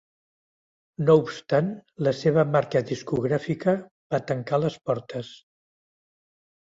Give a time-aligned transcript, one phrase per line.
[1.09, 1.67] No obstant
[2.07, 3.77] la seva marca discogràfica
[4.15, 5.31] va tancar les portes.